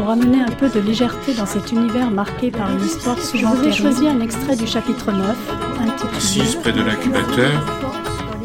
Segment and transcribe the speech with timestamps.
[0.00, 3.58] Pour amener un peu de légèreté dans cet univers marqué par une histoire souvent Je
[3.58, 5.36] vous ai choisi un extrait du chapitre 9,
[5.78, 7.52] intitulé Assise près de l'incubateur,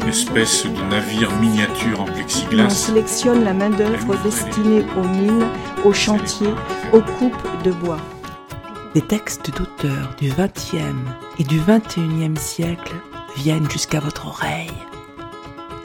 [0.06, 2.66] espèce de navire miniature en plexiglas.
[2.66, 5.46] On sélectionne la main-d'œuvre destinée aux mines,
[5.82, 6.52] aux chantiers,
[6.92, 8.00] aux coupes de bois.
[8.92, 10.76] Des textes d'auteurs du XXe
[11.38, 12.96] et du XXIe siècle
[13.34, 14.68] viennent jusqu'à votre oreille.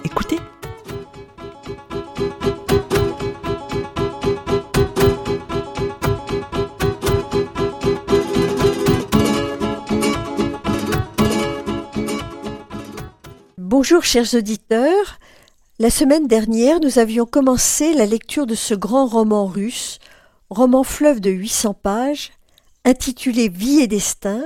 [0.03, 0.39] Écoutez.
[13.91, 15.19] Bonjour chers auditeurs.
[15.77, 19.99] La semaine dernière, nous avions commencé la lecture de ce grand roman russe,
[20.49, 22.31] roman fleuve de 800 pages,
[22.85, 24.45] intitulé Vie et destin,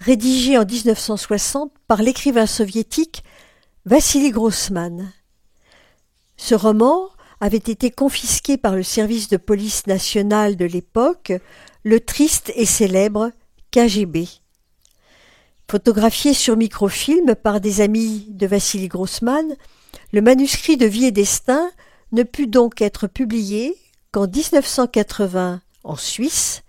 [0.00, 3.24] rédigé en 1960 par l'écrivain soviétique
[3.86, 5.10] Vassili Grossman.
[6.36, 7.08] Ce roman
[7.40, 11.32] avait été confisqué par le service de police nationale de l'époque,
[11.84, 13.30] le triste et célèbre
[13.70, 14.26] KGB.
[15.70, 19.56] Photographié sur microfilm par des amis de Vassili Grossman,
[20.12, 21.70] le manuscrit de Vie et Destin
[22.12, 23.76] ne put donc être publié
[24.12, 26.62] qu'en 1980 en Suisse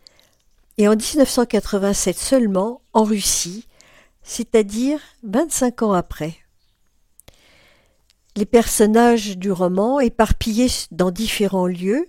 [0.77, 3.67] et en 1987 seulement en Russie,
[4.23, 6.37] c'est-à-dire 25 ans après.
[8.35, 12.07] Les personnages du roman, éparpillés dans différents lieux,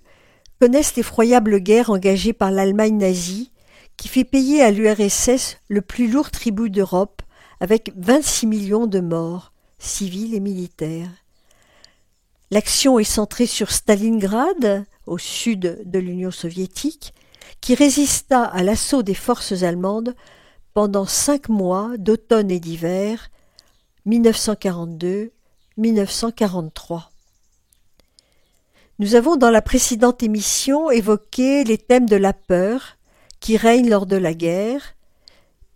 [0.61, 3.53] connaissent l'effroyable guerre engagée par l'Allemagne nazie
[3.97, 7.23] qui fait payer à l'URSS le plus lourd tribut d'Europe
[7.61, 11.11] avec 26 millions de morts, civils et militaires.
[12.51, 17.13] L'action est centrée sur Stalingrad, au sud de l'Union soviétique,
[17.61, 20.15] qui résista à l'assaut des forces allemandes
[20.75, 23.31] pendant cinq mois d'automne et d'hiver
[24.07, 25.31] 1942-1943.
[28.99, 32.96] Nous avons dans la précédente émission évoqué les thèmes de la peur,
[33.47, 34.97] qui règne lors de la guerre,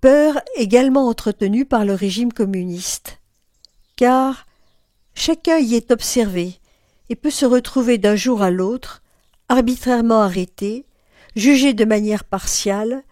[0.01, 3.21] peur également entretenue par le régime communiste,
[3.95, 4.49] car
[5.15, 6.59] chacun y est observé
[7.11, 9.05] et peut se retrouver d'un jour à l'autre
[9.49, 10.85] arbitrairement arrêté,
[11.37, 13.05] jugé de manière partiale,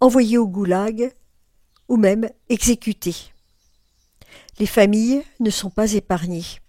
[0.00, 1.12] envoyé au goulag
[1.90, 3.14] ou même exécuté.
[4.58, 6.62] Les familles ne sont pas épargnées.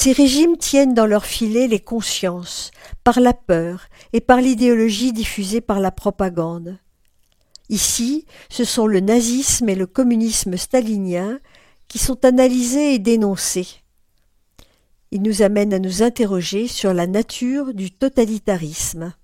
[0.00, 2.70] Ces régimes tiennent dans leur filet les consciences,
[3.02, 6.78] par la peur et par l'idéologie diffusée par la propagande.
[7.68, 11.40] Ici, ce sont le nazisme et le communisme stalinien
[11.88, 13.66] qui sont analysés et dénoncés.
[15.10, 19.14] Ils nous amènent à nous interroger sur la nature du totalitarisme.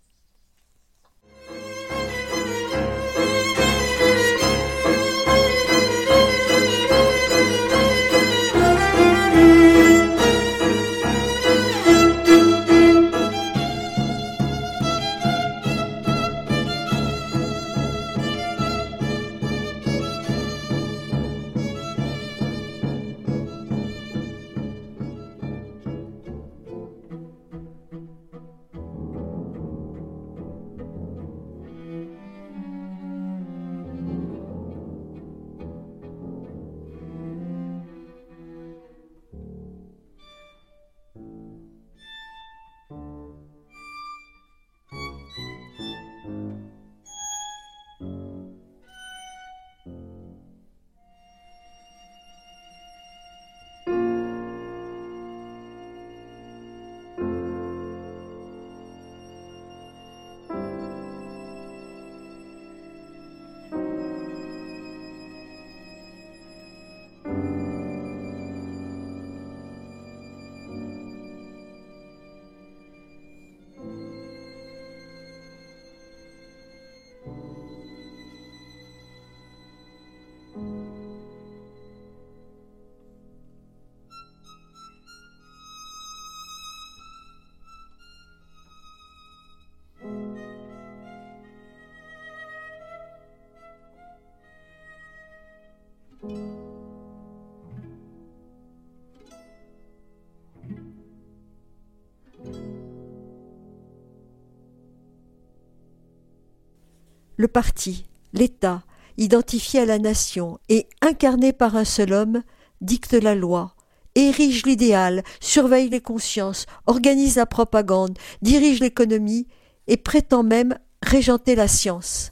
[107.37, 108.83] Le parti, l'État
[109.17, 112.43] identifié à la nation et incarné par un seul homme,
[112.81, 113.75] dicte la loi,
[114.15, 119.47] érige l'idéal, surveille les consciences, organise la propagande, dirige l'économie
[119.87, 122.31] et prétend même régenter la science.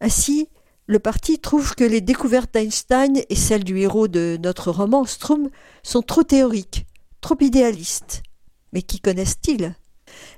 [0.00, 0.48] Ainsi,
[0.86, 5.48] le parti trouve que les découvertes d'Einstein et celles du héros de notre roman Strum
[5.82, 6.86] sont trop théoriques,
[7.20, 8.22] trop idéalistes.
[8.72, 9.74] Mais qui connaissent-ils?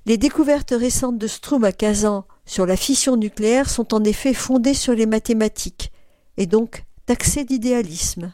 [0.07, 4.33] Les découvertes récentes de Strum à 15 ans sur la fission nucléaire sont en effet
[4.33, 5.93] fondées sur les mathématiques,
[6.39, 8.33] et donc taxées d'idéalisme.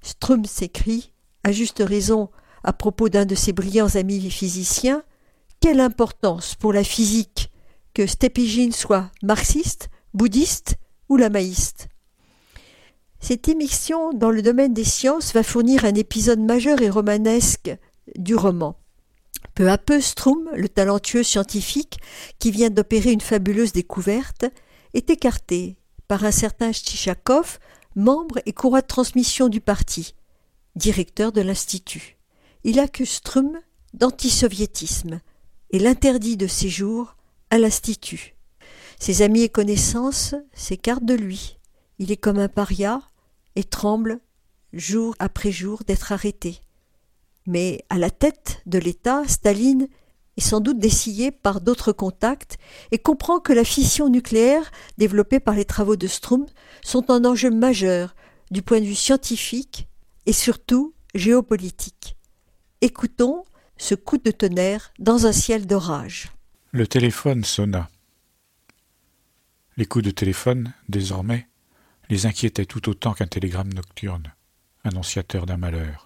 [0.00, 1.12] Strum s'écrit,
[1.42, 2.30] à juste raison,
[2.62, 5.02] à propos d'un de ses brillants amis physiciens,
[5.58, 7.50] quelle importance pour la physique
[7.94, 10.76] que Stepijin soit marxiste, bouddhiste
[11.08, 11.88] ou lamaïste?
[13.18, 17.76] Cette émission dans le domaine des sciences va fournir un épisode majeur et romanesque
[18.16, 18.78] du roman.
[19.56, 21.98] Peu à peu, Strum, le talentueux scientifique
[22.38, 24.44] qui vient d'opérer une fabuleuse découverte,
[24.92, 27.58] est écarté par un certain Stichakov,
[27.94, 30.14] membre et courroie de transmission du parti,
[30.74, 32.18] directeur de l'Institut.
[32.64, 33.58] Il accuse Strum
[33.94, 35.20] d'antisoviétisme
[35.70, 37.16] et l'interdit de séjour
[37.48, 38.34] à l'Institut.
[39.00, 41.58] Ses amis et connaissances s'écartent de lui.
[41.98, 43.00] Il est comme un paria
[43.54, 44.20] et tremble
[44.74, 46.60] jour après jour d'être arrêté.
[47.46, 49.88] Mais à la tête de l'État, Staline
[50.36, 52.58] est sans doute dessillé par d'autres contacts
[52.90, 56.46] et comprend que la fission nucléaire développée par les travaux de Strum
[56.82, 58.14] sont un enjeu majeur
[58.50, 59.88] du point de vue scientifique
[60.26, 62.16] et surtout géopolitique.
[62.80, 63.44] Écoutons
[63.78, 66.30] ce coup de tonnerre dans un ciel d'orage.
[66.72, 67.88] Le téléphone sonna.
[69.76, 71.48] Les coups de téléphone, désormais,
[72.08, 74.32] les inquiétaient tout autant qu'un télégramme nocturne,
[74.84, 76.05] annonciateur d'un malheur.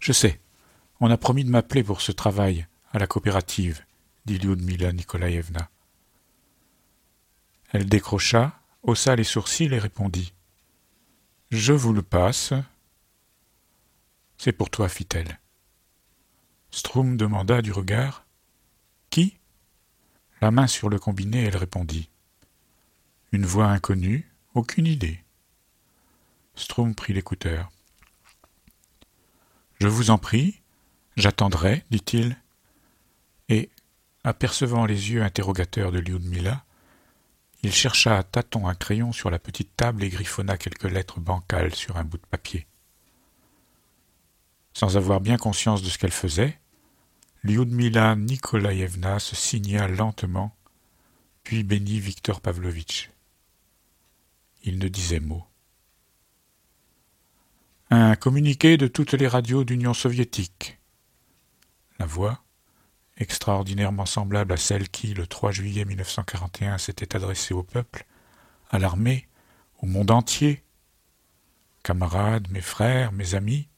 [0.00, 0.40] Je sais,
[1.00, 3.84] on a promis de m'appeler pour ce travail, à la coopérative,
[4.24, 5.70] dit Lyudmila Nikolaïevna.
[7.72, 10.32] Elle décrocha, haussa les sourcils et répondit.
[11.50, 12.52] Je vous le passe.
[14.38, 15.38] C'est pour toi, fit-elle.
[16.70, 18.26] Strum demanda du regard.
[19.10, 19.38] Qui?
[20.40, 22.10] La main sur le combiné, elle répondit.
[23.32, 25.22] Une voix inconnue, aucune idée.
[26.54, 27.70] Strum prit l'écouteur.
[29.78, 30.62] Je vous en prie,
[31.16, 32.36] j'attendrai, dit-il,
[33.48, 33.68] et,
[34.24, 36.64] apercevant les yeux interrogateurs de Lyudmila,
[37.62, 41.74] il chercha à tâtons un crayon sur la petite table et griffonna quelques lettres bancales
[41.74, 42.66] sur un bout de papier.
[44.72, 46.58] Sans avoir bien conscience de ce qu'elle faisait,
[47.42, 50.56] Lyudmila Nikolaïevna se signa lentement,
[51.44, 53.10] puis bénit Victor Pavlovitch.
[54.64, 55.44] Il ne disait mot.
[57.90, 60.80] Un communiqué de toutes les radios d'Union soviétique.
[62.00, 62.42] La voix,
[63.16, 68.04] extraordinairement semblable à celle qui, le 3 juillet 1941, s'était adressée au peuple,
[68.70, 69.28] à l'armée,
[69.78, 70.64] au monde entier,
[71.84, 73.68] camarades, mes frères, mes amis,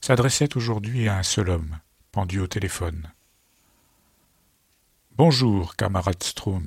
[0.00, 1.78] s'adressait aujourd'hui à un seul homme,
[2.10, 3.12] pendu au téléphone.
[5.12, 6.66] Bonjour, camarade Strom.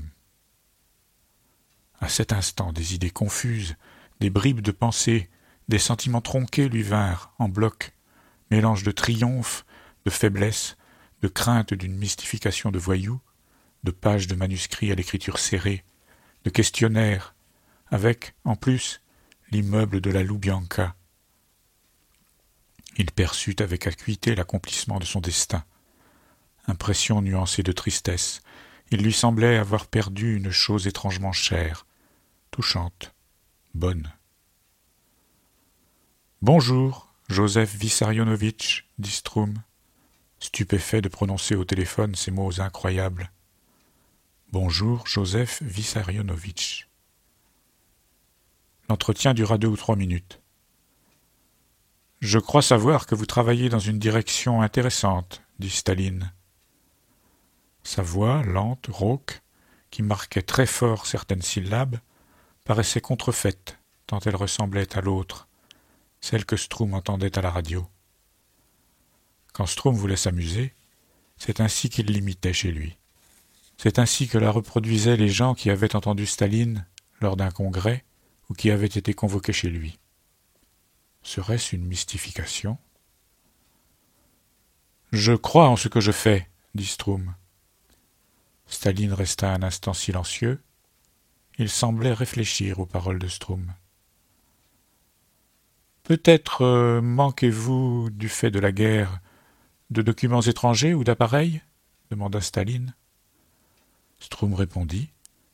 [1.99, 3.75] À cet instant, des idées confuses,
[4.21, 5.29] des bribes de pensée,
[5.68, 7.94] des sentiments tronqués lui vinrent en bloc,
[8.51, 9.65] mélange de triomphe,
[10.06, 10.77] de faiblesse,
[11.21, 13.21] de crainte d'une mystification de voyous,
[13.83, 15.83] de pages de manuscrits à l'écriture serrée,
[16.44, 17.36] de questionnaires,
[17.88, 19.01] avec, en plus,
[19.52, 20.95] l'immeuble de la Loubianca,
[22.97, 25.64] il perçut avec acuité l'accomplissement de son destin.
[26.68, 28.42] Impression nuancée de tristesse,
[28.92, 31.85] il lui semblait avoir perdu une chose étrangement chère,
[32.52, 33.14] touchante,
[33.73, 34.14] bonne.
[36.45, 39.62] Bonjour, Joseph Vissarionovitch, dit Strum,
[40.42, 43.31] stupéfait de prononcer au téléphone ces mots incroyables.
[44.52, 46.90] Bonjour, Joseph Vissarionovitch.
[48.90, 50.42] L'entretien dura deux ou trois minutes.
[52.19, 56.33] Je crois savoir que vous travaillez dans une direction intéressante, dit Staline.
[57.83, 59.42] Sa voix, lente, rauque,
[59.92, 62.00] qui marquait très fort certaines syllabes,
[62.66, 65.47] paraissait contrefaite, tant elle ressemblait à l'autre,
[66.23, 67.85] celle que Strum entendait à la radio.
[69.51, 70.73] Quand Strum voulait s'amuser,
[71.35, 72.97] c'est ainsi qu'il l'imitait chez lui.
[73.77, 76.87] C'est ainsi que la reproduisaient les gens qui avaient entendu Staline
[77.19, 78.06] lors d'un congrès
[78.49, 79.99] ou qui avaient été convoqués chez lui.
[81.23, 82.77] Serait-ce une mystification?
[85.11, 87.35] Je crois en ce que je fais, dit Strum.
[88.68, 90.63] Staline resta un instant silencieux.
[91.57, 93.73] Il semblait réfléchir aux paroles de Strum.
[96.04, 99.22] Peut-être euh, manquez-vous, du fait de la guerre,
[99.90, 101.62] de documents étrangers ou d'appareils
[102.12, 102.94] demanda Staline.
[104.19, 105.10] Strum répondit,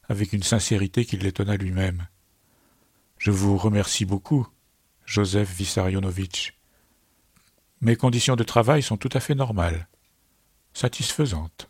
[0.10, 2.08] avec une sincérité qui l'étonna lui-même.
[3.18, 4.48] Je vous remercie beaucoup,
[5.06, 6.58] Joseph Vissarionovitch.
[7.82, 9.88] Mes conditions de travail sont tout à fait normales,
[10.74, 11.70] satisfaisantes.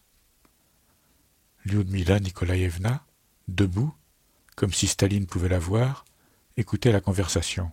[1.65, 3.05] Lyudmila Nikolaïevna,
[3.47, 3.93] debout,
[4.55, 6.05] comme si Staline pouvait la voir,
[6.57, 7.71] écoutait la conversation.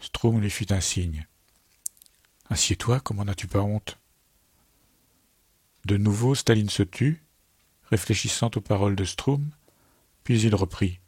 [0.00, 1.26] Strom lui fit un signe.
[2.50, 3.98] Assieds-toi, comment n'as-tu pas honte?
[5.84, 7.22] De nouveau, Staline se tut,
[7.90, 9.50] réfléchissant aux paroles de Strom,
[10.24, 11.00] puis il reprit.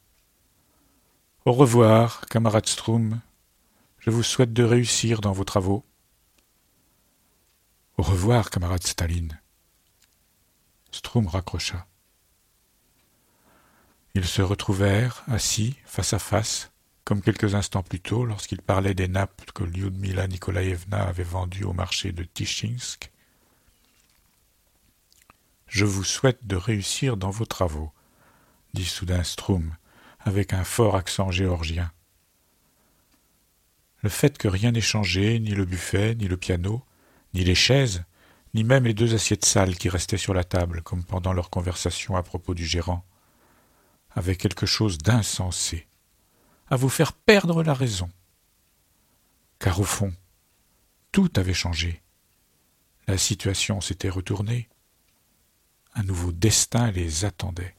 [1.45, 3.21] Au revoir, camarade Strom.
[3.99, 5.85] Je vous souhaite de réussir dans vos travaux.
[7.97, 9.41] Au revoir, camarade Staline.
[10.91, 11.87] Strom raccrocha.
[14.15, 16.71] Ils se retrouvèrent, assis, face à face,
[17.07, 21.73] comme quelques instants plus tôt lorsqu'ils parlaient des nappes que Lyudmila Nikolaïevna avait vendues au
[21.73, 23.13] marché de Tichinsk.
[25.69, 27.93] Je vous souhaite de réussir dans vos travaux,
[28.75, 29.77] dit soudain Strum,
[30.19, 31.93] avec un fort accent géorgien.
[34.03, 36.83] Le fait que rien n'ait changé, ni le buffet, ni le piano,
[37.35, 38.03] ni les chaises,
[38.53, 42.17] ni même les deux assiettes sales qui restaient sur la table, comme pendant leur conversation
[42.17, 43.05] à propos du gérant,
[44.11, 45.87] avait quelque chose d'insensé,
[46.69, 48.11] à vous faire perdre la raison.
[49.59, 50.13] Car au fond,
[51.13, 52.03] tout avait changé.
[53.07, 54.69] La situation s'était retournée.
[55.95, 57.76] Un nouveau destin les attendait.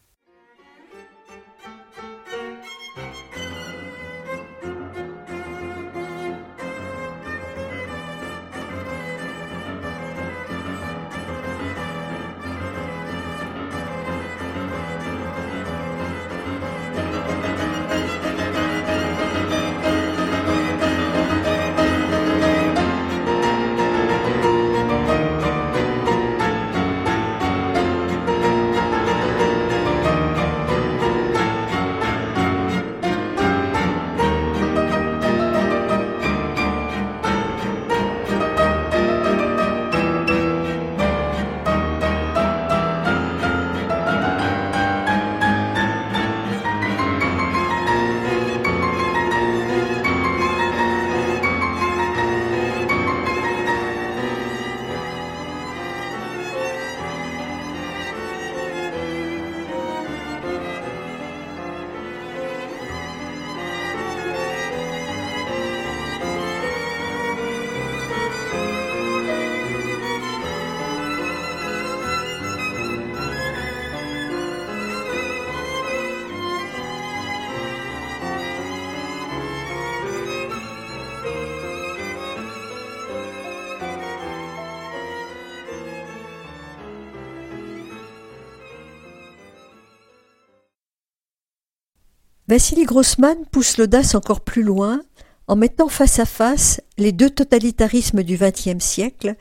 [92.58, 95.04] Vassili Grossman pousse l'audace encore plus loin
[95.46, 99.36] en mettant face à face les deux totalitarismes du XXe siècle,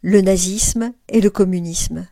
[0.00, 2.08] le nazisme et le communisme.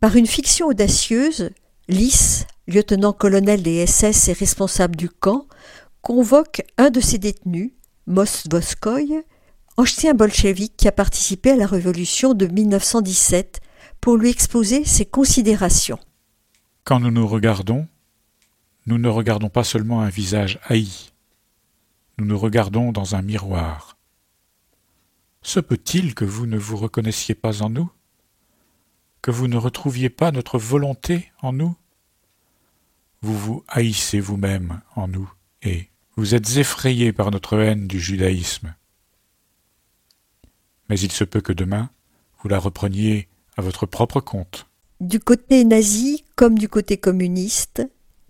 [0.00, 1.50] Par une fiction audacieuse,
[1.88, 5.48] Lys, lieutenant-colonel des SS et responsable du camp,
[6.00, 7.72] convoque un de ses détenus,
[8.06, 9.20] Mos Voskoy,
[9.76, 13.60] ancien bolchevique qui a participé à la révolution de 1917,
[14.00, 15.98] pour lui exposer ses considérations.
[16.84, 17.86] Quand nous nous regardons,
[18.86, 20.88] nous ne regardons pas seulement un visage haï,
[22.18, 23.96] nous nous regardons dans un miroir.
[25.42, 27.90] Se peut-il que vous ne vous reconnaissiez pas en nous?
[29.20, 31.76] Que vous ne retrouviez pas notre volonté en nous?
[33.20, 35.30] Vous vous haïssez vous-même en nous,
[35.62, 38.74] et vous êtes effrayé par notre haine du judaïsme.
[40.88, 41.90] Mais il se peut que demain,
[42.40, 44.66] vous la repreniez à votre propre compte.
[45.00, 47.82] Du côté nazi comme du côté communiste,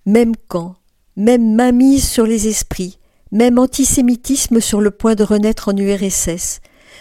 [0.06, 0.76] même camp,
[1.16, 2.98] même mainmise sur les esprits,
[3.32, 6.60] même antisémitisme sur le point de renaître en URSS,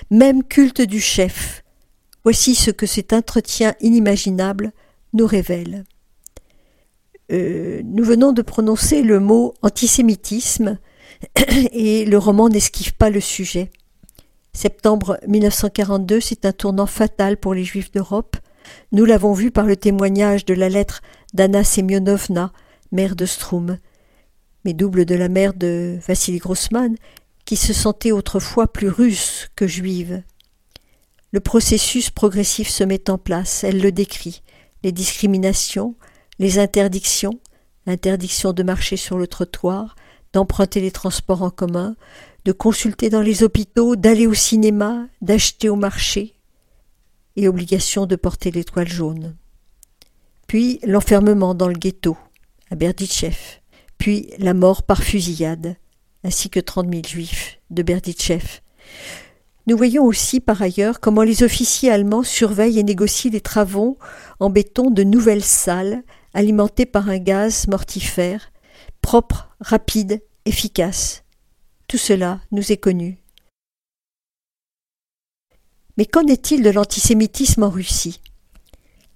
[0.10, 1.64] même culte du chef.
[2.24, 4.72] Voici ce que cet entretien inimaginable
[5.14, 5.84] nous révèle.
[7.32, 10.78] Euh, nous venons de prononcer le mot antisémitisme
[11.72, 13.72] et le roman n'esquive pas le sujet.
[14.54, 18.38] Septembre 1942, c'est un tournant fatal pour les Juifs d'Europe.
[18.92, 21.02] Nous l'avons vu par le témoignage de la lettre
[21.34, 22.54] d'Anna Semyonovna,
[22.94, 23.78] mère de Strum,
[24.64, 26.96] mais double de la mère de Vassili Grossman,
[27.44, 30.24] qui se sentait autrefois plus russe que juive.
[31.32, 34.44] Le processus progressif se met en place, elle le décrit.
[34.84, 35.96] Les discriminations,
[36.40, 37.40] les interdictions,
[37.86, 39.96] l'interdiction de marcher sur le trottoir,
[40.32, 41.96] d'emprunter les transports en commun,
[42.46, 46.36] de consulter dans les hôpitaux, d'aller au cinéma, d'acheter au marché,
[47.36, 49.36] et obligation de porter l'étoile jaune.
[50.48, 52.18] Puis l'enfermement dans le ghetto,
[52.76, 53.38] Berditchev,
[53.98, 55.76] puis la mort par fusillade,
[56.24, 58.62] ainsi que 30 000 juifs de Berditchev.
[59.66, 63.98] Nous voyons aussi par ailleurs comment les officiers allemands surveillent et négocient les travaux
[64.40, 66.04] en béton de nouvelles salles
[66.34, 68.52] alimentées par un gaz mortifère,
[69.02, 71.24] propre, rapide, efficace.
[71.88, 73.24] Tout cela nous est connu.
[75.98, 78.20] Mais qu'en est-il de l'antisémitisme en Russie?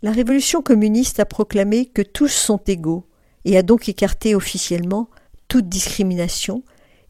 [0.04, 3.08] La révolution communiste a proclamé que tous sont égaux
[3.48, 5.10] et a donc écarté officiellement
[5.48, 6.63] toute discrimination,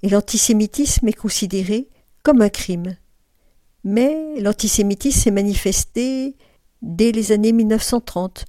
[0.03, 1.89] et l'antisémitisme est considéré
[2.21, 2.95] comme un crime.
[3.83, 6.35] Mais l'antisémitisme s'est manifesté
[6.83, 8.45] dès les années 1930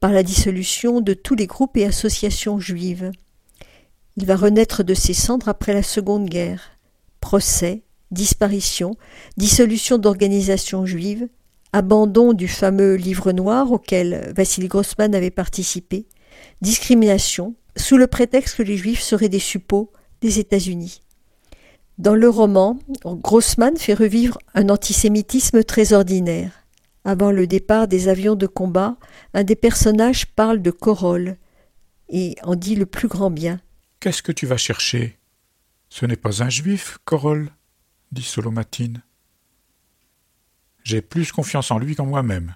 [0.00, 3.12] par la dissolution de tous les groupes et associations juives.
[4.16, 6.72] Il va renaître de ses cendres après la Seconde Guerre.
[7.20, 8.96] Procès, disparition,
[9.36, 11.28] dissolution d'organisations juives,
[11.72, 16.06] abandon du fameux livre noir auquel Vassili Grossman avait participé,
[16.60, 21.02] discrimination, sous le prétexte que les juifs seraient des suppôts des États-Unis.
[21.98, 26.64] Dans le roman, Grossman fait revivre un antisémitisme très ordinaire.
[27.04, 28.96] Avant le départ des avions de combat,
[29.34, 31.36] un des personnages parle de Corolle
[32.08, 33.60] et en dit le plus grand bien.
[34.00, 35.18] Qu'est-ce que tu vas chercher?
[35.88, 37.50] Ce n'est pas un juif, Corolle
[38.12, 39.02] dit Solomatine.
[40.84, 42.54] J'ai plus confiance en lui qu'en moi-même.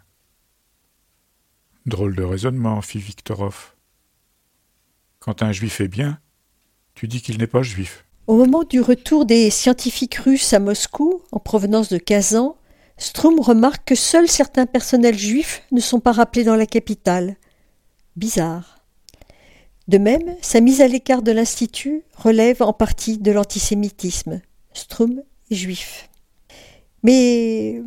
[1.87, 3.74] Drôle de raisonnement, fit Viktorov.
[5.25, 6.19] Quand un juif est bien,
[6.95, 8.04] tu dis qu'il n'est pas juif.
[8.26, 12.59] Au moment du retour des scientifiques russes à Moscou, en provenance de Kazan,
[12.99, 17.37] Strum remarque que seuls certains personnels juifs ne sont pas rappelés dans la capitale.
[18.16, 18.85] Bizarre.
[19.88, 24.43] De même, sa mise à l'écart de l'Institut relève en partie de l'antisémitisme.
[24.75, 26.11] Strum est juif.
[27.02, 27.83] Mais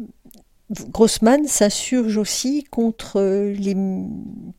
[0.72, 3.76] Grossman s'insurge aussi contre les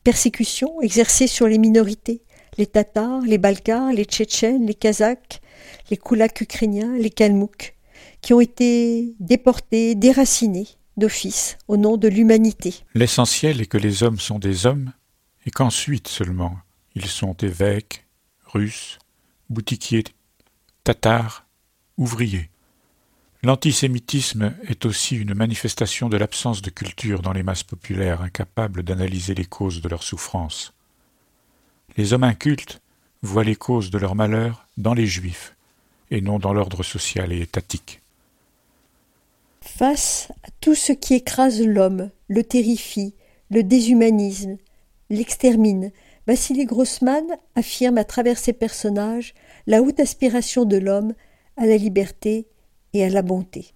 [0.05, 2.21] persécutions exercées sur les minorités,
[2.59, 5.41] les Tatars, les Balkars, les Tchétchènes, les Kazakhs,
[5.89, 7.73] les Koulaks ukrainiens, les Kalmouks,
[8.21, 10.67] qui ont été déportés, déracinés
[10.97, 12.75] d'office au nom de l'humanité.
[12.93, 14.91] L'essentiel est que les hommes sont des hommes
[15.45, 16.57] et qu'ensuite seulement
[16.95, 18.05] ils sont évêques,
[18.45, 18.99] russes,
[19.49, 20.03] boutiquiers,
[20.83, 21.47] tatars,
[21.97, 22.49] ouvriers.
[23.41, 29.33] L'antisémitisme est aussi une manifestation de l'absence de culture dans les masses populaires incapables d'analyser
[29.33, 30.73] les causes de leur souffrance.
[31.99, 32.79] Les hommes incultes
[33.23, 35.57] voient les causes de leur malheur dans les juifs
[36.11, 37.99] et non dans l'ordre social et étatique.
[39.59, 43.15] Face à tout ce qui écrase l'homme, le terrifie,
[43.51, 44.47] le déshumanise,
[45.09, 45.91] l'extermine,
[46.25, 47.25] Vassili Grossman
[47.57, 49.33] affirme à travers ses personnages
[49.67, 51.13] la haute aspiration de l'homme
[51.57, 52.47] à la liberté
[52.93, 53.73] et à la bonté.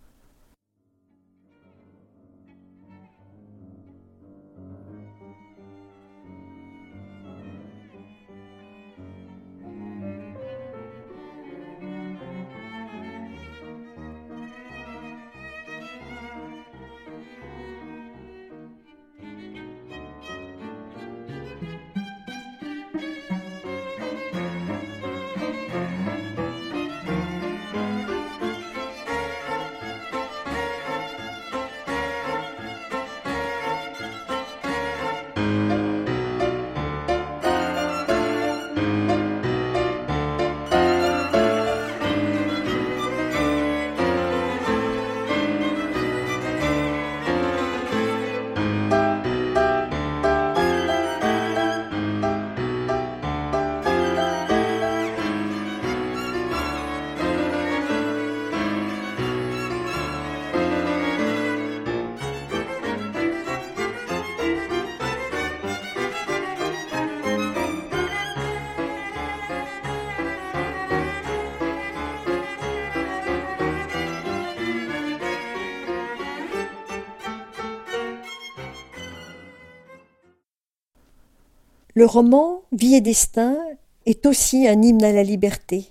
[82.04, 83.58] Le roman Vie et destin
[84.06, 85.86] est aussi un hymne à la liberté.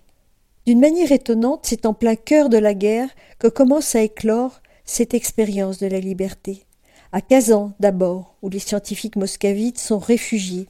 [0.67, 5.15] D'une manière étonnante, c'est en plein cœur de la guerre que commence à éclore cette
[5.15, 6.67] expérience de la liberté.
[7.13, 10.69] À Kazan d'abord, où les scientifiques moscovites sont réfugiés.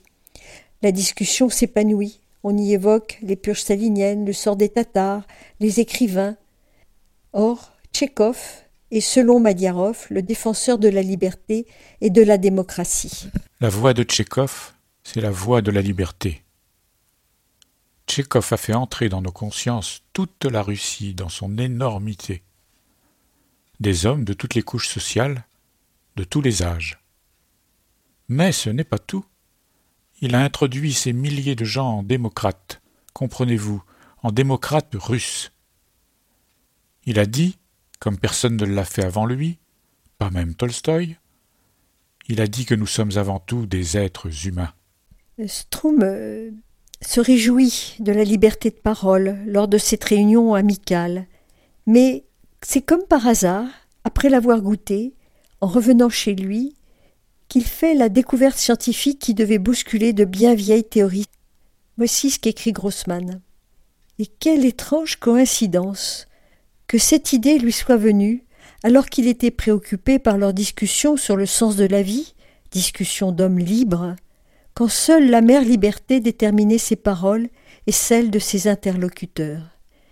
[0.81, 2.21] La discussion s'épanouit.
[2.45, 5.27] On y évoque les purges staliniennes, le sort des Tatars,
[5.59, 6.37] les écrivains.
[7.33, 8.39] Or, Tchékov
[8.93, 11.67] est, selon Madiarov, le défenseur de la liberté
[12.01, 13.27] et de la démocratie.
[13.61, 14.72] La voix de Tchékov
[15.05, 16.45] c'est la voie de la liberté.
[18.07, 22.43] Tchékov a fait entrer dans nos consciences toute la Russie dans son énormité.
[23.81, 25.47] Des hommes de toutes les couches sociales,
[26.17, 26.99] de tous les âges.
[28.29, 29.25] Mais ce n'est pas tout.
[30.21, 32.81] Il a introduit ces milliers de gens en démocrates,
[33.13, 33.83] comprenez-vous,
[34.23, 35.53] en démocrates russes.
[37.05, 37.59] Il a dit,
[37.99, 39.59] comme personne ne l'a fait avant lui,
[40.19, 41.17] pas même Tolstoï,
[42.29, 44.73] il a dit que nous sommes avant tout des êtres humains.
[45.47, 46.51] Strum euh,
[47.01, 51.27] se réjouit de la liberté de parole lors de cette réunion amicale,
[51.87, 52.25] mais
[52.63, 53.67] c'est comme par hasard,
[54.05, 55.15] après l'avoir goûté,
[55.61, 56.77] en revenant chez lui,
[57.49, 61.27] qu'il fait la découverte scientifique qui devait bousculer de bien vieilles théories.
[61.97, 63.41] Voici ce qu'écrit Grossman.
[64.19, 66.29] Et quelle étrange coïncidence
[66.87, 68.45] que cette idée lui soit venue
[68.83, 72.35] alors qu'il était préoccupé par leur discussion sur le sens de la vie,
[72.71, 74.17] discussion d'hommes libres,
[74.75, 77.49] quand seule la mère liberté déterminait ses paroles
[77.87, 79.63] et celles de ses interlocuteurs.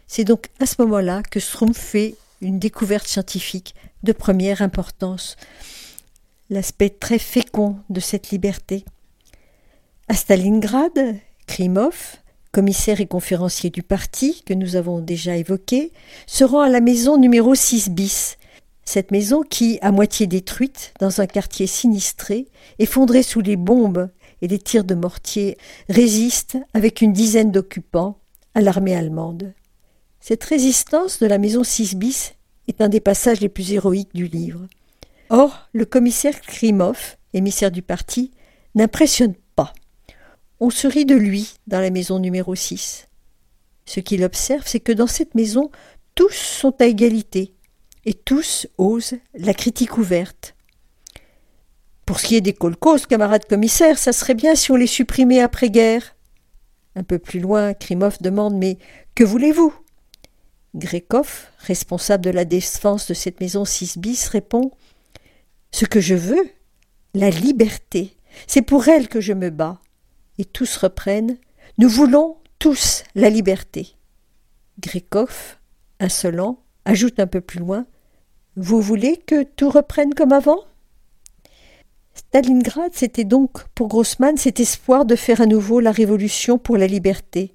[0.07, 5.37] C'est donc à ce moment-là que Strum fait une découverte scientifique de première importance,
[6.49, 8.85] l'aspect très fécond de cette liberté.
[10.09, 12.16] À Stalingrad, Krimov,
[12.53, 15.92] commissaire et conférencier du parti que nous avons déjà évoqué,
[16.27, 18.37] se rend à la maison numéro 6 bis.
[18.85, 22.49] Cette maison qui, à moitié détruite, dans un quartier sinistré,
[22.81, 24.11] effondrée sous les bombes
[24.42, 25.57] et les tirs de mortier,
[25.88, 28.18] résiste, avec une dizaine d'occupants,
[28.55, 29.55] à l'armée allemande.
[30.20, 32.35] Cette résistance de la maison 6 bis
[32.68, 34.66] est un des passages les plus héroïques du livre.
[35.31, 38.31] Or, le commissaire Krimov, émissaire du parti,
[38.74, 39.72] n'impressionne pas.
[40.59, 43.09] On se rit de lui dans la maison numéro 6.
[43.87, 45.70] Ce qu'il observe, c'est que dans cette maison,
[46.14, 47.55] tous sont à égalité,
[48.05, 50.55] et tous osent la critique ouverte.
[52.11, 55.38] Pour ce qui est des colcos, camarades commissaires, ça serait bien si on les supprimait
[55.38, 56.16] après-guerre.
[56.96, 58.79] Un peu plus loin, Krimov demande Mais
[59.14, 59.73] que voulez-vous?
[60.75, 64.73] Grekov, responsable de la défense de cette maison 6 bis, répond
[65.70, 66.51] Ce que je veux,
[67.14, 68.16] la liberté.
[68.49, 69.81] C'est pour elle que je me bats.
[70.38, 71.38] Et tous reprennent
[71.79, 73.94] Nous voulons tous la liberté.
[74.81, 75.59] Grekov,
[76.01, 77.87] insolent, ajoute un peu plus loin
[78.57, 80.64] Vous voulez que tout reprenne comme avant?
[82.31, 86.87] Stalingrad, c'était donc pour Grossman cet espoir de faire à nouveau la révolution pour la
[86.87, 87.53] liberté.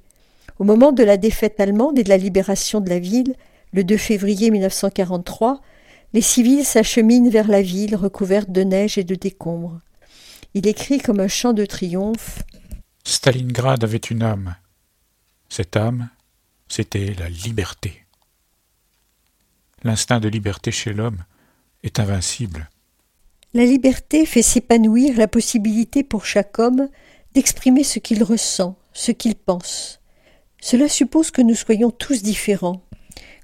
[0.59, 3.37] Au moment de la défaite allemande et de la libération de la ville,
[3.71, 5.61] le 2 février 1943,
[6.11, 9.79] les civils s'acheminent vers la ville recouverte de neige et de décombres.
[10.53, 12.43] Il écrit comme un chant de triomphe
[13.05, 14.55] Stalingrad avait une âme.
[15.47, 16.09] Cette âme,
[16.67, 18.05] c'était la liberté.
[19.83, 21.23] L'instinct de liberté chez l'homme
[21.81, 22.69] est invincible.
[23.55, 26.89] La liberté fait s'épanouir la possibilité pour chaque homme
[27.33, 30.01] d'exprimer ce qu'il ressent, ce qu'il pense.
[30.59, 32.85] Cela suppose que nous soyons tous différents.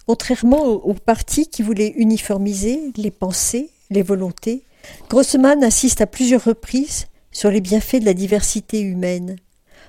[0.06, 4.66] Contrairement aux partis qui voulaient uniformiser les pensées, les volontés,
[5.10, 9.38] Grossman insiste à plusieurs reprises sur les bienfaits de la diversité humaine.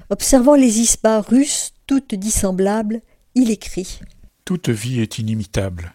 [0.08, 3.02] Observant les ispas russes, toutes dissemblables,
[3.35, 3.98] il écrit
[4.44, 5.94] Toute vie est inimitable.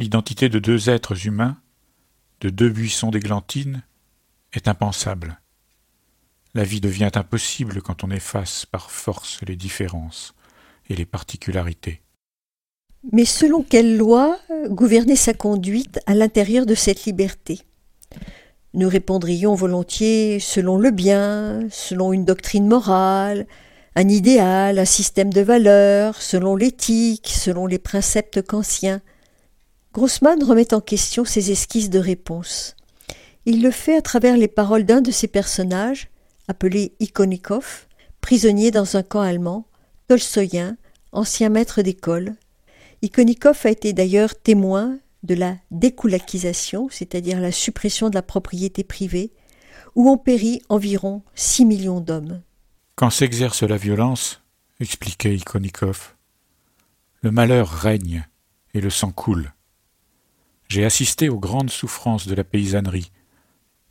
[0.00, 1.56] L'identité de deux êtres humains,
[2.40, 3.82] de deux buissons d'églantine,
[4.52, 5.40] est impensable.
[6.54, 10.34] La vie devient impossible quand on efface par force les différences
[10.88, 12.02] et les particularités.
[13.12, 17.60] Mais selon quelle loi gouverner sa conduite à l'intérieur de cette liberté?
[18.74, 23.46] Nous répondrions volontiers selon le bien, selon une doctrine morale,
[23.94, 29.00] un idéal, un système de valeurs, selon l'éthique, selon les préceptes kantiens.
[29.96, 32.76] Grossman remet en question ses esquisses de réponse.
[33.46, 36.10] Il le fait à travers les paroles d'un de ses personnages,
[36.48, 37.86] appelé Ikonikov,
[38.20, 39.66] prisonnier dans un camp allemand,
[40.06, 40.76] tolstoïen,
[41.12, 42.34] ancien maître d'école.
[43.00, 49.32] Ikonikov a été d'ailleurs témoin de la découlakisation, c'est-à-dire la suppression de la propriété privée,
[49.94, 52.42] où ont péri environ six millions d'hommes.
[52.96, 54.42] Quand s'exerce la violence,
[54.78, 56.16] expliquait Ikonikov,
[57.22, 58.28] le malheur règne
[58.74, 59.54] et le sang coule.
[60.68, 63.12] J'ai assisté aux grandes souffrances de la paysannerie,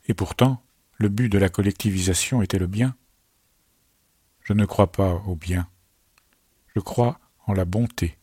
[0.08, 0.62] et pourtant
[0.98, 2.96] le but de la collectivisation était le bien
[4.42, 5.68] Je ne crois pas au bien.
[6.74, 8.18] Je crois en la bonté.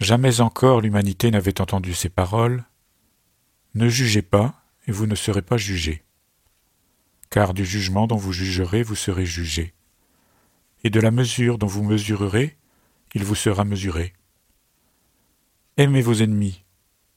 [0.00, 2.64] Jamais encore l'humanité n'avait entendu ces paroles.
[3.74, 6.02] Ne jugez pas, et vous ne serez pas jugés.
[7.28, 9.74] Car du jugement dont vous jugerez, vous serez jugés.
[10.84, 12.56] Et de la mesure dont vous mesurerez,
[13.14, 14.14] il vous sera mesuré.
[15.76, 16.64] Aimez vos ennemis,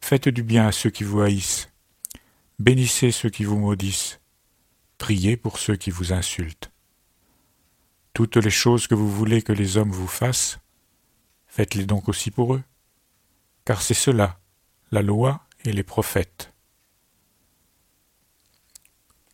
[0.02, 1.70] faites du bien à ceux qui vous haïssent,
[2.60, 4.20] bénissez ceux qui vous maudissent,
[4.98, 6.72] priez pour ceux qui vous insultent.
[8.14, 10.60] Toutes les choses que vous voulez que les hommes vous fassent,
[11.48, 12.64] faites-les donc aussi pour eux,
[13.66, 14.40] car c'est cela,
[14.92, 16.54] la loi et les prophètes.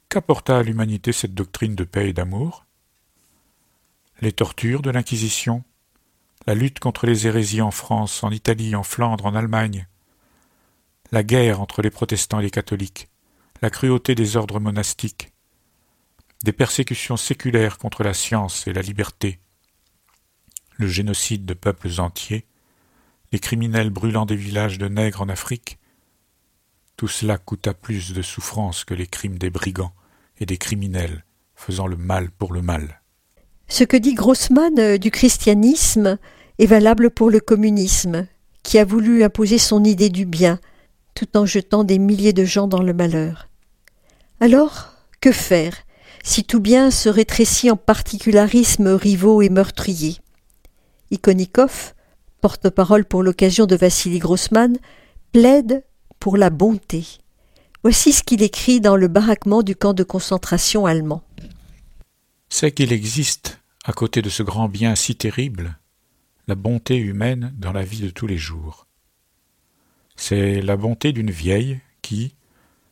[0.08, 2.66] Qu'apporta à l'humanité cette doctrine de paix et d'amour?
[4.22, 5.64] Les tortures de l'Inquisition,
[6.48, 9.88] la lutte contre les hérésies en France, en Italie, en Flandre, en Allemagne,
[11.12, 13.10] la guerre entre les protestants et les catholiques,
[13.62, 15.32] la cruauté des ordres monastiques,
[16.44, 19.40] des persécutions séculaires contre la science et la liberté,
[20.78, 22.46] le génocide de peuples entiers,
[23.32, 25.78] les criminels brûlant des villages de nègres en Afrique,
[26.98, 29.94] tout cela coûta plus de souffrance que les crimes des brigands
[30.40, 31.24] et des criminels
[31.56, 33.02] faisant le mal pour le mal.
[33.68, 36.18] Ce que dit Grossman euh, du christianisme
[36.58, 38.28] est valable pour le communisme,
[38.64, 40.60] qui a voulu imposer son idée du bien,
[41.14, 43.48] tout en jetant des milliers de gens dans le malheur.
[44.40, 45.76] Alors, que faire
[46.24, 50.18] si tout bien se rétrécit en particularismes rivaux et meurtriers?
[51.12, 51.94] Ikonikov,
[52.40, 54.78] porte-parole pour l'occasion de Vassili Grossman,
[55.32, 55.84] plaide
[56.20, 57.06] pour la bonté.
[57.84, 61.24] Voici ce qu'il écrit dans le baraquement du camp de concentration allemand.
[62.50, 65.78] C'est qu'il existe, à côté de ce grand bien si terrible,
[66.48, 68.88] la bonté humaine dans la vie de tous les jours.
[70.16, 72.36] C'est la bonté d'une vieille qui,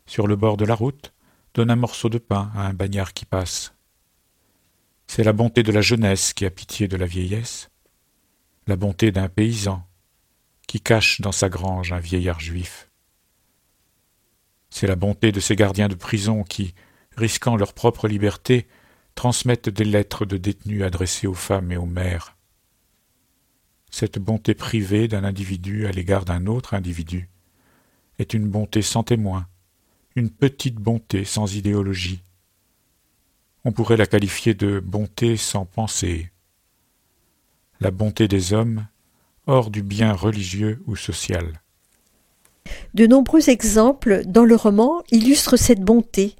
[0.05, 1.12] sur le bord de la route,
[1.53, 3.73] donne un morceau de pain à un bagnard qui passe.
[5.07, 7.69] C'est la bonté de la jeunesse qui a pitié de la vieillesse,
[8.67, 9.84] la bonté d'un paysan
[10.67, 12.89] qui cache dans sa grange un vieillard juif.
[14.69, 16.75] C'est la bonté de ces gardiens de prison qui,
[17.15, 18.67] risquant leur propre liberté,
[19.15, 22.36] transmettent des lettres de détenus adressées aux femmes et aux mères.
[23.89, 27.30] Cette bonté privée d'un individu à l'égard d'un autre individu
[28.19, 29.47] est une bonté sans témoin,
[30.15, 32.21] une petite bonté sans idéologie.
[33.63, 36.32] On pourrait la qualifier de bonté sans pensée,
[37.79, 38.87] la bonté des hommes
[39.45, 41.61] hors du bien religieux ou social.
[42.93, 46.35] De nombreux exemples dans le roman illustrent cette bonté.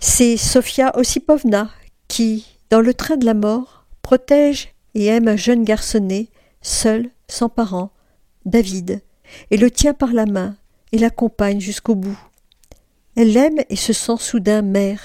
[0.00, 1.70] C'est Sofia Osipovna
[2.08, 6.28] qui, dans le train de la mort, protège et aime un jeune garçonnet,
[6.62, 7.90] seul, sans parents,
[8.44, 9.02] David,
[9.50, 10.56] et le tient par la main
[10.92, 12.18] et l'accompagne jusqu'au bout.
[13.16, 15.00] Elle l'aime et se sent soudain mère.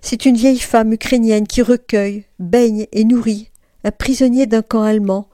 [0.00, 3.51] C'est une vieille femme ukrainienne qui recueille, baigne et nourrit
[3.84, 5.28] un prisonnier d'un camp allemand,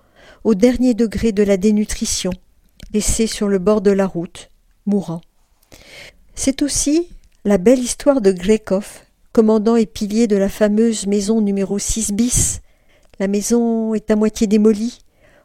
[0.44, 2.30] au dernier degré de la dénutrition,
[2.92, 4.50] laissé sur le bord de la route,
[4.87, 5.20] mourant.
[6.34, 7.08] C'est aussi
[7.44, 9.00] la belle histoire de Grekov,
[9.32, 12.61] commandant et pilier de la fameuse maison numéro 6 bis.
[13.20, 15.00] La maison est à moitié démolie.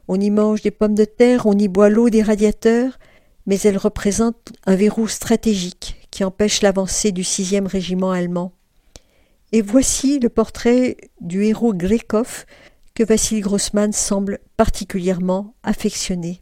[0.07, 2.99] On y mange des pommes de terre, on y boit l'eau des radiateurs,
[3.45, 8.53] mais elle représente un verrou stratégique qui empêche l'avancée du sixième régiment allemand.
[9.51, 12.45] Et voici le portrait du héros Grekov
[12.95, 16.41] que Vassili Grossman semble particulièrement affectionner.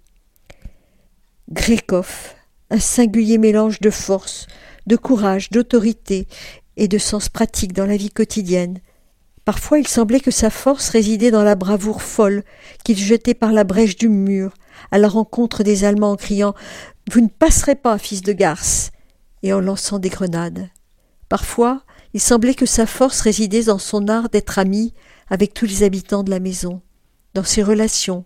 [1.50, 2.34] Grekov,
[2.70, 4.48] un singulier mélange de force,
[4.86, 6.28] de courage, d'autorité
[6.76, 8.80] et de sens pratique dans la vie quotidienne.
[9.46, 12.44] Parfois il semblait que sa force résidait dans la bravoure folle
[12.84, 14.54] qu'il jetait par la brèche du mur
[14.92, 16.54] à la rencontre des Allemands en criant
[17.12, 18.92] Vous ne passerez pas, fils de garce
[19.42, 20.70] et en lançant des grenades.
[21.30, 21.84] Parfois
[22.14, 24.94] il semblait que sa force résidait dans son art d'être ami
[25.32, 26.82] avec tous les habitants de la maison,
[27.34, 28.26] dans ses relations,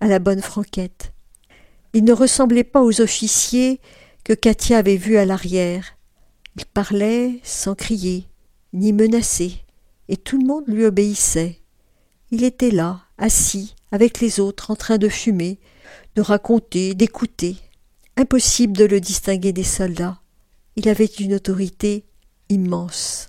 [0.00, 1.12] à la bonne franquette.
[1.92, 3.78] Il ne ressemblait pas aux officiers
[4.24, 5.98] que Katia avait vus à l'arrière.
[6.56, 8.26] Il parlait sans crier,
[8.72, 9.64] ni menacer,
[10.08, 11.60] et tout le monde lui obéissait.
[12.30, 15.60] Il était là, assis, avec les autres, en train de fumer,
[16.14, 17.56] de raconter, d'écouter.
[18.16, 20.22] Impossible de le distinguer des soldats.
[20.76, 22.06] Il avait une autorité
[22.48, 23.28] immense.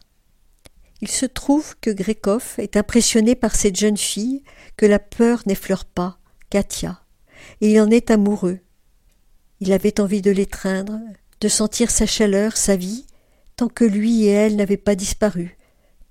[1.02, 4.44] Il se trouve que Grekov est impressionné par cette jeune fille
[4.78, 7.04] que la peur n'effleure pas, Katia,
[7.62, 8.60] et il en est amoureux.
[9.60, 11.00] Il avait envie de l'étreindre,
[11.40, 13.06] de sentir sa chaleur, sa vie,
[13.56, 15.58] tant que lui et elle n'avaient pas disparu,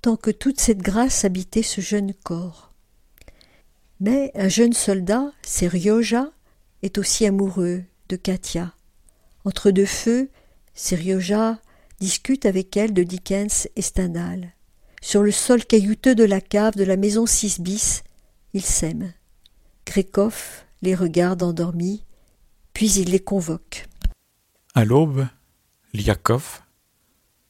[0.01, 2.73] tant que toute cette grâce habitait ce jeune corps.
[3.99, 6.31] Mais un jeune soldat, Serioja,
[6.81, 8.73] est aussi amoureux de Katia.
[9.43, 10.29] Entre deux feux,
[10.73, 11.59] Serioja
[11.99, 14.53] discute avec elle de Dickens et Stendhal.
[15.07, 18.03] Sur le sol caillouteux de la cave de la maison 6 bis,
[18.51, 19.13] ils s'aiment.
[19.85, 22.03] Grekov les regarde endormis
[22.73, 23.87] puis il les convoque.
[24.75, 25.25] À l'aube,
[25.93, 26.61] Liakov,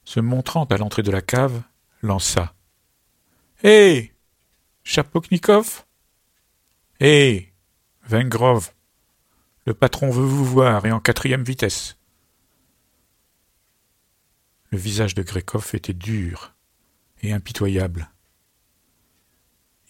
[0.04, 1.64] se montrant à l'entrée de la cave,
[2.04, 2.54] lança.
[3.64, 4.14] Hé
[4.84, 5.84] Chapoknikov?
[7.00, 7.54] Hé
[8.04, 8.72] Vengrov
[9.66, 11.98] Le patron veut vous voir et en quatrième vitesse.
[14.70, 16.54] Le visage de Grekov était dur
[17.22, 18.10] et impitoyable.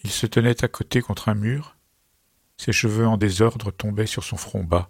[0.03, 1.75] Il se tenait à côté contre un mur,
[2.57, 4.89] ses cheveux en désordre tombaient sur son front bas.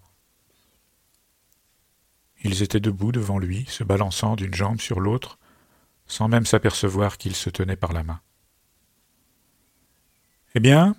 [2.44, 5.38] Ils étaient debout devant lui, se balançant d'une jambe sur l'autre,
[6.06, 8.22] sans même s'apercevoir qu'il se tenait par la main.
[10.56, 10.96] Eh bien,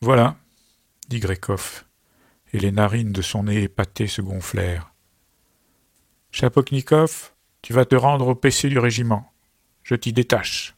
[0.00, 0.36] voilà,
[1.08, 1.84] dit Grekov,
[2.52, 4.92] et les narines de son nez épaté se gonflèrent.
[6.30, 9.32] Chapoknikov, tu vas te rendre au PC du régiment.
[9.86, 10.74] Je t'y détache.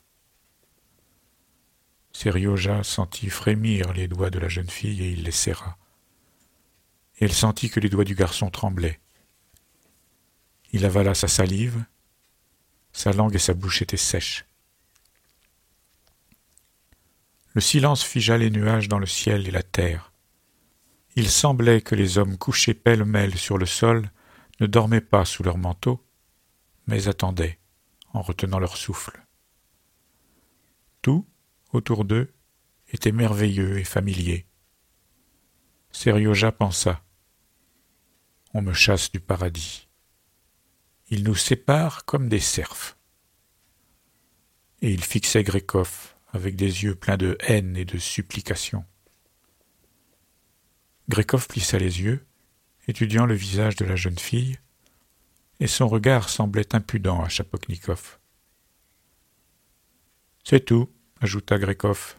[2.13, 5.79] Serioja sentit frémir les doigts de la jeune fille et il les serra.
[7.19, 9.01] Elle sentit que les doigts du garçon tremblaient.
[10.73, 11.83] Il avala sa salive,
[12.93, 14.45] sa langue et sa bouche étaient sèches.
[17.55, 20.13] Le silence figea les nuages dans le ciel et la terre.
[21.17, 24.11] Il semblait que les hommes couchés pêle-mêle sur le sol
[24.61, 26.05] ne dormaient pas sous leur manteau,
[26.87, 27.59] mais attendaient,
[28.13, 29.25] en retenant leur souffle.
[31.03, 31.27] Tout,
[31.73, 32.33] autour d'eux,
[32.89, 34.47] était merveilleux et familier.
[35.91, 37.05] Serioja pensa.
[38.55, 39.89] On me chasse du paradis.
[41.09, 42.97] Il nous sépare comme des cerfs.
[44.81, 48.85] Et il fixait Grékov avec des yeux pleins de haine et de supplication.
[51.09, 52.27] Grékov plissa les yeux,
[52.87, 54.59] étudiant le visage de la jeune fille,
[55.61, 58.19] et son regard semblait impudent à Chapoknikov.
[60.45, 60.89] C'est tout,
[61.21, 62.17] ajouta Grékov.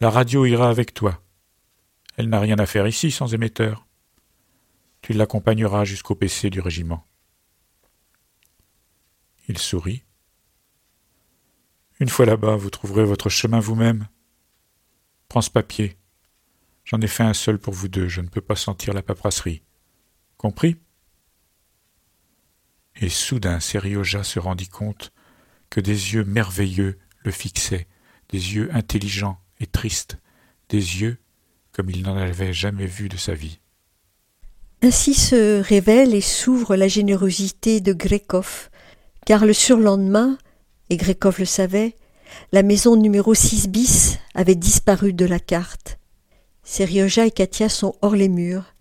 [0.00, 1.22] La radio ira avec toi.
[2.16, 3.86] Elle n'a rien à faire ici sans émetteur.
[5.02, 7.06] Tu l'accompagneras jusqu'au PC du régiment.
[9.48, 10.04] Il sourit.
[11.98, 14.08] Une fois là-bas, vous trouverez votre chemin vous-même.
[15.28, 15.96] Prends ce papier.
[16.84, 19.62] J'en ai fait un seul pour vous deux, je ne peux pas sentir la paperasserie.
[20.36, 20.76] Compris?
[23.00, 25.12] Et soudain, Serioja se rendit compte
[25.70, 27.86] que des yeux merveilleux le fixaient,
[28.28, 30.18] des yeux intelligents et tristes,
[30.68, 31.18] des yeux
[31.72, 33.60] comme il n'en avait jamais vu de sa vie.
[34.82, 38.70] Ainsi se révèle et s'ouvre la générosité de Grekov,
[39.24, 40.38] car le surlendemain,
[40.88, 41.96] et Grekov le savait,
[42.52, 45.98] la maison numéro 6 bis avait disparu de la carte.
[46.64, 48.74] Serioja et Katia sont hors les murs.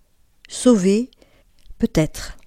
[0.47, 1.09] Sauvés,
[1.77, 2.38] peut-être.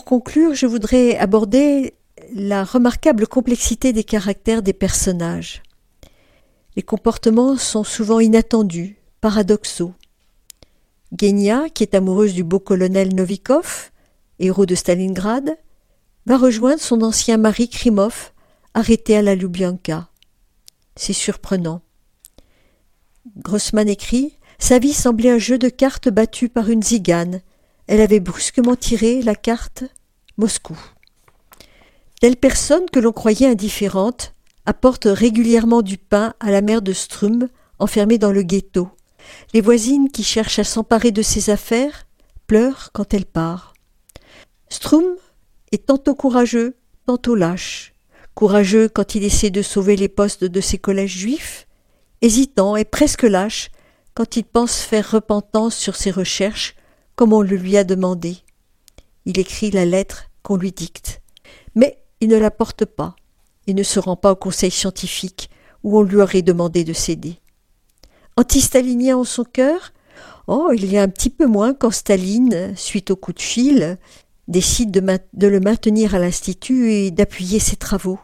[0.00, 1.92] Pour conclure, je voudrais aborder
[2.32, 5.62] la remarquable complexité des caractères des personnages.
[6.74, 9.92] Les comportements sont souvent inattendus, paradoxaux.
[11.20, 13.90] Genia, qui est amoureuse du beau colonel Novikov,
[14.38, 15.58] héros de Stalingrad,
[16.24, 18.32] va rejoindre son ancien mari Krimov,
[18.72, 20.08] arrêté à la Lubyanka.
[20.96, 21.82] C'est surprenant.
[23.36, 27.42] Grossman écrit Sa vie semblait un jeu de cartes battu par une zigane,
[27.90, 29.82] elle avait brusquement tiré la carte
[30.36, 30.78] Moscou.
[32.20, 34.32] Telle personne que l'on croyait indifférente
[34.64, 37.48] apporte régulièrement du pain à la mère de Strum,
[37.80, 38.90] enfermée dans le ghetto.
[39.54, 42.06] Les voisines qui cherchent à s'emparer de ses affaires
[42.46, 43.74] pleurent quand elle part.
[44.68, 45.16] Strum
[45.72, 46.76] est tantôt courageux,
[47.06, 47.92] tantôt lâche.
[48.36, 51.66] Courageux quand il essaie de sauver les postes de ses collèges juifs,
[52.22, 53.72] hésitant et presque lâche
[54.14, 56.76] quand il pense faire repentance sur ses recherches
[57.20, 58.38] comme on le lui a demandé.
[59.26, 61.20] Il écrit la lettre qu'on lui dicte.
[61.74, 63.14] Mais il ne la porte pas
[63.66, 65.50] et ne se rend pas au conseil scientifique
[65.82, 67.36] où on lui aurait demandé de céder.
[68.38, 69.92] Antistalinien en son cœur?
[70.46, 73.98] Oh, il y a un petit peu moins quand Staline, suite au coup de fil,
[74.48, 78.18] décide de, le maintenir à l'Institut et d'appuyer ses travaux.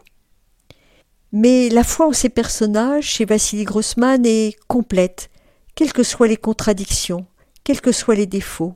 [1.31, 5.29] Mais la foi en ces personnages chez Vassili Grossman est complète,
[5.75, 7.27] quelles que soient les contradictions,
[7.63, 8.73] quels que soient les défauts,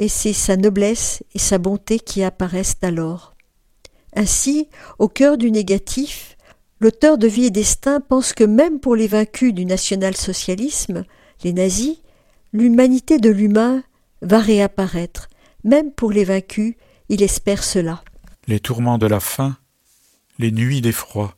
[0.00, 3.34] et c'est sa noblesse et sa bonté qui apparaissent alors.
[4.16, 4.66] Ainsi,
[4.98, 6.38] au cœur du négatif,
[6.80, 11.04] l'auteur de Vie et Destin pense que même pour les vaincus du national-socialisme,
[11.44, 11.98] les nazis,
[12.54, 13.84] l'humanité de l'humain
[14.22, 15.28] va réapparaître.
[15.64, 16.76] Même pour les vaincus,
[17.10, 18.02] il espère cela.
[18.48, 19.58] Les tourments de la faim,
[20.38, 21.36] les nuits d'effroi,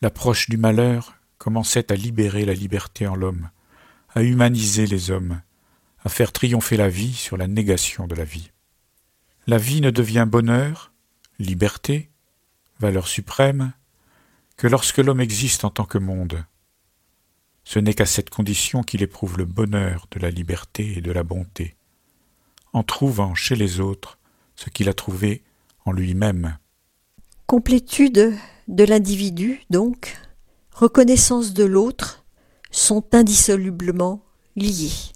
[0.00, 3.50] l'approche du malheur commençaient à libérer la liberté en l'homme,
[4.14, 5.42] à humaniser les hommes,
[6.08, 8.50] à faire triompher la vie sur la négation de la vie.
[9.46, 10.90] La vie ne devient bonheur,
[11.38, 12.08] liberté,
[12.80, 13.74] valeur suprême,
[14.56, 16.46] que lorsque l'homme existe en tant que monde,
[17.62, 21.24] ce n'est qu'à cette condition qu'il éprouve le bonheur de la liberté et de la
[21.24, 21.76] bonté,
[22.72, 24.18] en trouvant chez les autres
[24.56, 25.42] ce qu'il a trouvé
[25.84, 26.56] en lui-même.
[27.46, 28.34] Complétude
[28.66, 30.16] de l'individu, donc,
[30.72, 32.24] reconnaissance de l'autre,
[32.70, 34.24] sont indissolublement
[34.56, 35.12] liés.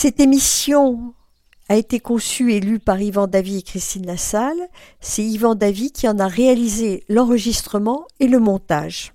[0.00, 1.12] Cette émission
[1.68, 4.68] a été conçue et lue par Yvan Davy et Christine Lassalle.
[5.00, 9.12] C'est Yvan Davy qui en a réalisé l'enregistrement et le montage.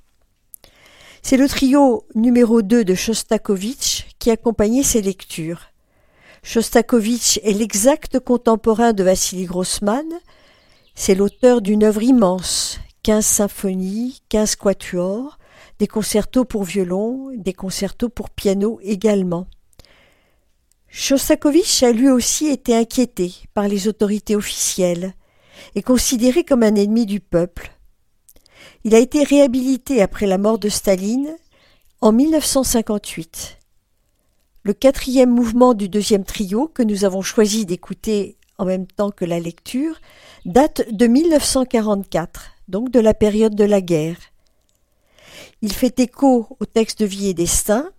[1.21, 5.67] C'est le trio numéro 2 de Shostakovich qui accompagnait ces lectures.
[6.43, 10.03] Shostakovich est l'exact contemporain de Vassili Grossman.
[10.95, 15.38] C'est l'auteur d'une œuvre immense, 15 symphonies, 15 quatuors,
[15.79, 19.47] des concertos pour violon, des concertos pour piano également.
[20.96, 25.16] Shostakovich a lui aussi été inquiété par les autorités officielles
[25.74, 27.72] et considéré comme un ennemi du peuple.
[28.84, 31.36] Il a été réhabilité après la mort de Staline
[32.00, 33.58] en 1958.
[34.62, 39.26] Le quatrième mouvement du deuxième trio, que nous avons choisi d'écouter en même temps que
[39.26, 40.00] la lecture,
[40.46, 44.18] date de 1944, donc de la période de la guerre.
[45.64, 47.89] Il fait écho au texte de Vie et Destin,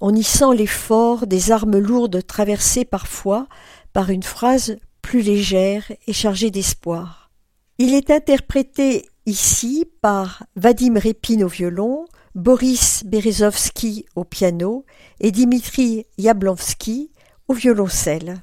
[0.00, 3.46] on y sent l'effort des armes lourdes traversées parfois
[3.92, 7.30] par une phrase plus légère et chargée d'espoir.
[7.78, 14.84] Il est interprété ici par Vadim Repin au violon, Boris Berezovsky au piano
[15.20, 17.10] et Dimitri Yablonski
[17.48, 18.42] au violoncelle.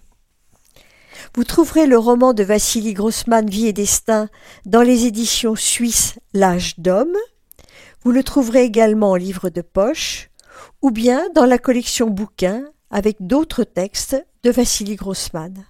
[1.35, 4.29] Vous trouverez le roman de Vassili Grossman Vie et destin
[4.65, 7.15] dans les éditions suisses L'âge d'homme.
[8.03, 10.29] Vous le trouverez également en livre de poche
[10.81, 15.65] ou bien dans la collection bouquins avec d'autres textes de Vassili Grossman.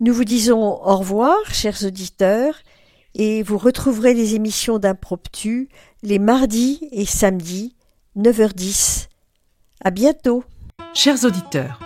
[0.00, 2.54] Nous vous disons au revoir, chers auditeurs,
[3.14, 5.68] et vous retrouverez les émissions d'Impromptu
[6.02, 7.74] les mardis et samedis,
[8.16, 9.08] 9h10.
[9.82, 10.44] À bientôt.
[10.94, 11.80] Chers auditeurs,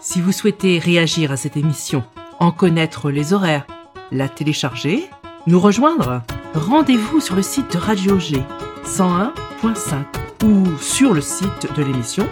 [0.00, 2.04] si vous souhaitez réagir à cette émission,
[2.40, 3.66] en connaître les horaires,
[4.10, 5.08] la télécharger,
[5.46, 6.22] nous rejoindre,
[6.54, 8.42] rendez-vous sur le site de Radio G
[8.84, 12.28] 101.5 ou sur le site de l'émission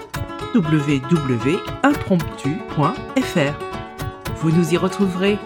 [0.55, 3.55] www.impromptu.fr.
[4.37, 5.39] Vous nous y retrouverez